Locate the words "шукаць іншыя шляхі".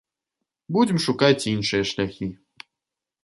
1.07-2.31